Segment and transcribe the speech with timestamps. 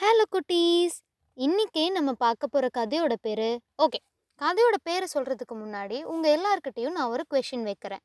[0.00, 0.96] Hello குட்டீஸ்.
[1.36, 3.48] இன்னைக்கு நம்ம பார்க்க போகிற கதையோட பேர்
[3.84, 3.98] ஓகே.
[4.40, 8.02] கதையோட பேரை சொல்கிறதுக்கு முன்னாடி உங்கள் எல்லார்கிட்டேயும் நான் ஒரு கொஷின் வைக்கிறேன்.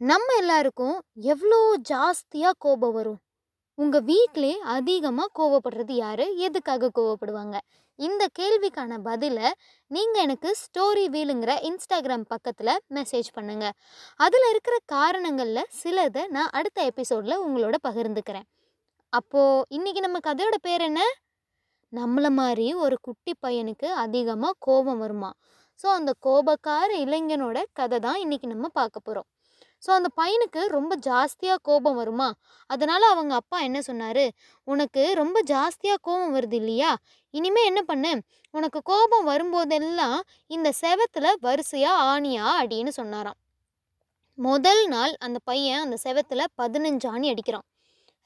[0.00, 0.96] நம்ம எல்லாருக்கும்
[1.32, 1.58] எவ்வளோ
[1.90, 3.20] ஜாஸ்தியாக கோபம் வரும்?
[3.78, 6.24] உங்கள் வீட்டிலே அதிகமாக கோவப்படுறது யார்?
[6.48, 7.58] எதுக்காக கோவப்படுவாங்க?
[7.98, 9.46] இந்த கேள்விக்கான பதிலை
[9.90, 13.76] நீங்கள் எனக்கு ஸ்டோரி வீலுங்கிற இன்ஸ்டாகிராம் பக்கத்தில் மெசேஜ் பண்ணுங்கள்
[14.26, 18.48] அதில் இருக்கிற காரணங்களில் சிலதை நான் அடுத்த எபிசோடில் உங்களோட பகிர்ந்துக்கிறேன்.
[19.14, 21.00] அப்போது இன்றைக்கி நம்ம கதையோட பேர் என்ன?
[21.92, 25.30] நம்மளை மாதிரி ஒரு குட்டி பையனுக்கு அதிகமாக கோபம் வருமா?
[25.80, 29.28] ஸோ அந்த கோபக்கார இளைஞனோட கதை தான் இன்றைக்கி நம்ம பார்க்க போகிறோம்
[29.82, 32.28] ஸோ அந்த பையனுக்கு ரொம்ப ஜாஸ்தியாக கோபம் வருமா?
[32.70, 34.24] அதனால் அவங்க அப்பா என்ன சொன்னார்?
[34.68, 36.92] உனக்கு ரொம்ப ஜாஸ்தியாக கோபம் வருது இல்லையா?
[37.34, 38.12] இனிமேல் என்ன பண்ணு?
[38.54, 40.18] உனக்கு கோபம் வரும்போதெல்லாம்
[40.50, 43.38] இந்த செவத்தில் வரிசையாக ஆணியா அடின்னு சொன்னாராம்.
[44.38, 47.66] முதல் நாள் அந்த பையன் அந்த செவத்தில் பதினஞ்சு ஆணி அடிக்கிறான்.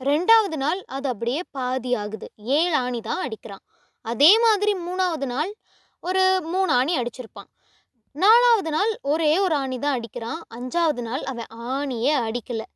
[0.00, 2.26] ரெண்டாவது நாள் அது அப்படியே பாதி ஆகுது.
[2.36, 3.64] ஏழு ஆணி தான் அடிக்கிறான்.
[4.00, 5.54] அதே மாதிரி மூணாவது நாள்
[6.00, 7.48] ஒரு மூணு ஆணி அடிச்சிருப்பான்.
[8.12, 10.40] நாலாவது நாள் ஒரே ஒரு ஆணி தான் அடிக்கிறான்.
[10.54, 12.66] அஞ்சாவது நாள் அவன் ஆணியே அடிக்கலை.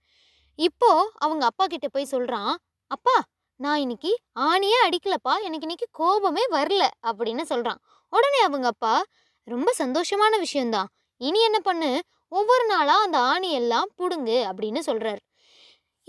[0.54, 3.16] இப்போது அவங்க அப்பா கிட்டே போய் சொல்கிறான் அப்பா
[3.56, 5.34] நான் இன்னைக்கு ஆணியே அடிக்கலப்பா.
[5.42, 6.84] எனக்கு இன்னைக்கு கோபமே வரல.
[7.06, 9.02] அப்படின்னு சொல்கிறான் உடனே அவங்க அப்பா
[9.44, 12.00] ரொம்ப சந்தோஷமான விஷயந்தான் இனி என்ன பண்ணு?
[12.28, 15.22] ஒவ்வொரு நாளாக அந்த ஆணி எல்லாம் அப்படின்னு சொல்கிறாரு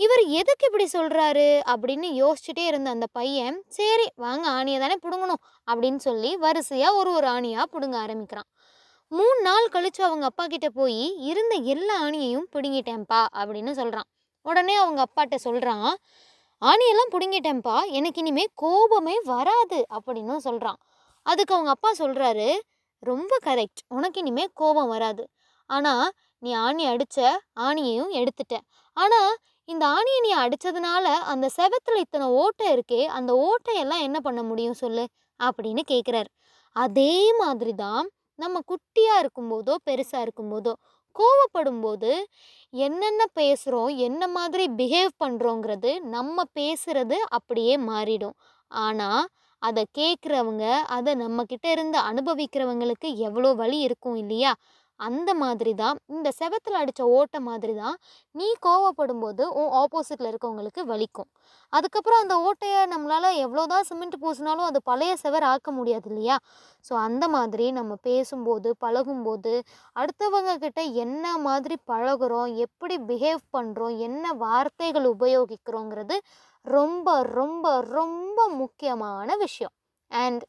[0.00, 6.00] இவர் எதுக்கு இப்படி சொல்கிறாரு அப்படின்னு யோசிச்சுட்டே இருந்த அந்த பையன் சரி வாங்க ஆணியை தானே பிடுங்கணும் அப்படின்னு
[6.06, 8.48] சொல்லி வரிசையாக ஒரு ஒரு ஆணியாக பிடுங்க ஆரம்பிக்கிறான்.
[9.12, 14.08] மூணு நாள் கழித்து அவங்க அப்பா கிட்ட போய் இருந்த எல்லா ஆணியையும் பிடுங்கிட்டேன்ப்பா அப்படின்னு சொல்கிறான்
[14.46, 15.88] உடனே அவங்க அப்பாட்ட சொல்கிறான்
[16.62, 20.80] ஆணியெல்லாம் பிடுங்கிட்டேன்ப்பா எனக்கு இனிமேல் கோபமே வராது அப்படின்னு சொல்கிறான்
[21.26, 22.48] அதுக்கு அவங்க அப்பா சொல்கிறாரு
[23.02, 25.24] ரொம்ப கரெக்ட் உனக்கு இனிமேல் கோபம் வராது.
[25.70, 26.06] ஆனால்
[26.42, 27.18] நீ ஆணி அடித்த
[27.60, 28.54] ஆணியையும் எடுத்துட்ட.
[28.96, 29.32] ஆனால்
[29.68, 35.04] இந்த ஆணியை நீ அடித்ததுனால அந்த செவத்தில் இத்தனை ஓட்டை இருக்கே அந்த ஓட்டையெல்லாம் என்ன பண்ண முடியும் சொல்லு?
[35.40, 36.30] அப்படின்னு கேட்குறாரு
[36.76, 38.06] அதே மாதிரி தான்
[38.38, 40.72] நம்ம குட்டியாக இருக்கும்போதோ பெருசாக இருக்கும்போதோ
[41.16, 42.10] கோவப்படும் போது
[42.72, 48.36] என்னென்ன பேசுகிறோம் என்ன மாதிரி பிஹேவ் பண்ணுறோங்கிறது நம்ம பேசுகிறது அப்படியே மாறிடும்.
[48.70, 49.24] ஆனால்
[49.62, 50.64] அதை கேட்குறவங்க
[50.96, 54.52] அதை நம்மக்கிட்ட இருந்து அனுபவிக்கிறவங்களுக்கு எவ்வளோ வழி இருக்கும் இல்லையா?
[55.00, 57.96] அந்த மாதிரி தான் இந்த செவத்தில் அடித்த ஓட்டை மாதிரி தான்
[58.34, 61.28] நீ கோவப்படும் போது உன் ஆப்போசிட்டில் இருக்கவங்களுக்கு வலிக்கும்.
[61.72, 66.36] அதுக்கப்புறம் அந்த ஓட்டையை நம்மளால் எவ்வளோதான் சிமெண்ட் பூசினாலும் அது பழைய செவர் ஆக்க முடியாது இல்லையா?
[66.84, 69.54] ஸோ அந்த மாதிரி நம்ம பேசும்போது பழகும்போது
[69.96, 76.18] அடுத்தவங்க கிட்ட என்ன மாதிரி பழகுறோம் எப்படி பிஹேவ் பண்ணுறோம் என்ன வார்த்தைகள் உபயோகிக்கிறோங்கிறது
[76.66, 79.74] ரொம்ப ரொம்ப ரொம்ப முக்கியமான விஷயம்.
[80.10, 80.44] அண்ட்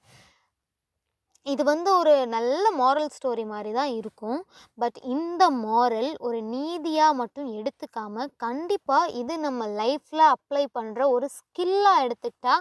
[1.45, 4.39] இது வந்து ஒரு நல்ல மாரல் ஸ்டோரி மாதிரி தான் இருக்கும்.
[4.77, 12.03] பட் இந்த மாரல் ஒரு நீதியாக மட்டும் எடுத்துக்காமல் கண்டிப்பாக இது நம்ம லைஃப்பில் அப்ளை பண்ணுற ஒரு ஸ்கில்லாக
[12.05, 12.55] எடுத்துக்கிட்டா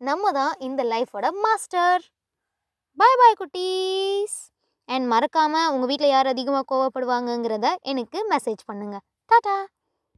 [0.00, 2.02] நம்ம தான் இந்த லைஃபோட மாஸ்டர்
[2.98, 4.36] பாய் பாய் குட்டீஸ்.
[4.88, 9.56] அண்ட் மறக்காமல் உங்கள் வீட்டில் யார் அதிகமாக கோவப்படுவாங்கங்கிறத எனக்கு மெசேஜ் பண்ணுங்கள் டாட்டா